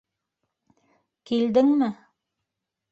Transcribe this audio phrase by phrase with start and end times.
[1.31, 1.93] Килдеңме?